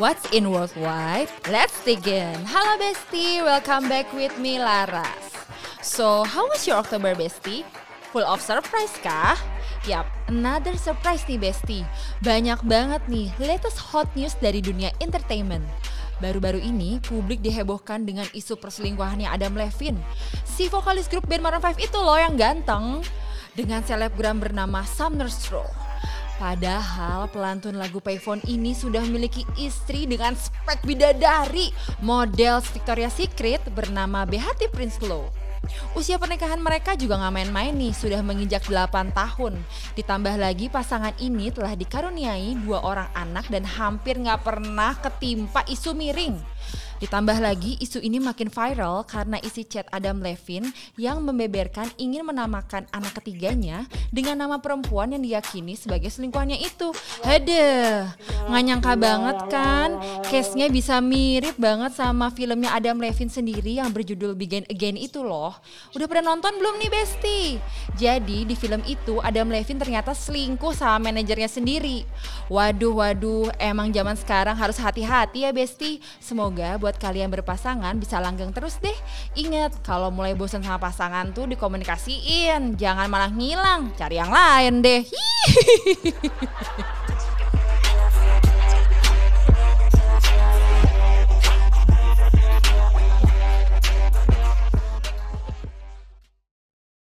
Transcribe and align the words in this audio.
What's 0.00 0.24
in 0.32 0.48
worldwide? 0.48 1.28
Let's 1.52 1.76
begin. 1.84 2.32
Halo 2.48 2.80
Besti, 2.80 3.44
welcome 3.44 3.84
back 3.84 4.08
with 4.16 4.32
me 4.40 4.56
Laras. 4.56 5.28
So, 5.84 6.24
how 6.24 6.48
was 6.48 6.64
your 6.64 6.80
October 6.80 7.12
Besti? 7.12 7.68
Full 8.08 8.24
of 8.24 8.40
surprise 8.40 8.96
kah? 9.04 9.36
Yap, 9.84 10.08
another 10.32 10.72
surprise 10.80 11.20
nih 11.28 11.36
Besti. 11.36 11.84
Banyak 12.24 12.64
banget 12.64 13.04
nih 13.12 13.28
latest 13.44 13.76
hot 13.92 14.08
news 14.16 14.32
dari 14.40 14.64
dunia 14.64 14.88
entertainment. 15.04 15.68
Baru-baru 16.16 16.64
ini, 16.64 16.96
publik 17.04 17.44
dihebohkan 17.44 18.08
dengan 18.08 18.24
isu 18.32 18.56
perselingkuhannya 18.56 19.28
Adam 19.28 19.52
Levine. 19.52 20.00
Si 20.48 20.72
vokalis 20.72 21.12
grup 21.12 21.28
band 21.28 21.44
Maroon 21.44 21.60
5 21.60 21.76
itu 21.76 22.00
loh 22.00 22.16
yang 22.16 22.40
ganteng. 22.40 23.04
Dengan 23.52 23.84
selebgram 23.84 24.40
bernama 24.40 24.80
Sumner 24.80 25.28
Stroh. 25.28 25.89
Padahal 26.40 27.28
pelantun 27.28 27.76
lagu 27.76 28.00
Payphone 28.00 28.40
ini 28.48 28.72
sudah 28.72 29.04
memiliki 29.04 29.44
istri 29.60 30.08
dengan 30.08 30.32
spek 30.32 30.80
bidadari, 30.88 31.68
model 32.00 32.64
Victoria's 32.64 33.12
Secret 33.12 33.60
bernama 33.76 34.24
Behati 34.24 34.72
Prince 34.72 35.04
Low. 35.04 35.28
Usia 35.92 36.16
pernikahan 36.16 36.56
mereka 36.56 36.96
juga 36.96 37.20
gak 37.20 37.36
main-main 37.36 37.76
nih, 37.76 37.92
sudah 37.92 38.24
menginjak 38.24 38.64
8 38.64 39.12
tahun. 39.12 39.60
Ditambah 39.92 40.40
lagi 40.40 40.72
pasangan 40.72 41.12
ini 41.20 41.52
telah 41.52 41.76
dikaruniai 41.76 42.56
dua 42.64 42.80
orang 42.88 43.12
anak 43.12 43.44
dan 43.52 43.68
hampir 43.68 44.16
gak 44.16 44.40
pernah 44.40 44.96
ketimpa 44.96 45.60
isu 45.68 45.92
miring. 45.92 46.40
Ditambah 47.00 47.40
lagi 47.40 47.80
isu 47.80 48.04
ini 48.04 48.20
makin 48.20 48.52
viral 48.52 49.08
karena 49.08 49.40
isi 49.40 49.64
chat 49.64 49.88
Adam 49.88 50.20
Levine 50.20 50.68
yang 51.00 51.24
membeberkan 51.24 51.88
ingin 51.96 52.28
menamakan 52.28 52.84
anak 52.92 53.16
ketiganya 53.16 53.88
dengan 54.12 54.36
nama 54.36 54.60
perempuan 54.60 55.16
yang 55.16 55.24
diyakini 55.24 55.80
sebagai 55.80 56.12
selingkuhannya 56.12 56.60
itu. 56.60 56.92
Hadeh, 57.24 58.04
nggak 58.46 58.62
nyangka 58.68 58.94
banget 59.00 59.38
kan 59.48 59.88
case-nya 60.28 60.68
bisa 60.68 61.00
mirip 61.00 61.56
banget 61.56 61.96
sama 61.96 62.28
filmnya 62.30 62.76
Adam 62.76 63.00
Levine 63.00 63.32
sendiri 63.32 63.80
yang 63.80 63.90
berjudul 63.90 64.36
Begin 64.36 64.68
Again 64.68 65.00
itu 65.00 65.24
loh. 65.24 65.56
Udah 65.96 66.04
pernah 66.04 66.36
nonton 66.36 66.60
belum 66.60 66.78
nih 66.84 66.90
Besti? 66.92 67.40
Jadi 67.96 68.44
di 68.44 68.54
film 68.54 68.84
itu 68.84 69.18
Adam 69.24 69.48
Levine 69.48 69.80
ternyata 69.80 70.12
selingkuh 70.12 70.76
sama 70.76 71.08
manajernya 71.08 71.48
sendiri. 71.48 72.04
Waduh, 72.52 72.92
waduh, 72.92 73.48
emang 73.56 73.88
zaman 73.88 74.20
sekarang 74.20 74.52
harus 74.52 74.76
hati-hati 74.76 75.48
ya 75.48 75.50
Besti. 75.50 76.04
Semoga 76.20 76.76
buat 76.76 76.89
buat 76.90 76.98
kalian 76.98 77.30
berpasangan 77.30 77.94
bisa 78.02 78.18
langgeng 78.18 78.50
terus 78.50 78.82
deh. 78.82 78.98
Ingat, 79.38 79.78
kalau 79.86 80.10
mulai 80.10 80.34
bosan 80.34 80.58
sama 80.58 80.82
pasangan 80.82 81.30
tuh 81.30 81.46
dikomunikasiin, 81.46 82.74
jangan 82.74 83.06
malah 83.06 83.30
ngilang, 83.30 83.94
cari 83.94 84.18
yang 84.18 84.34
lain 84.34 84.82
deh. 84.82 85.06
Hihihi. 85.06 86.10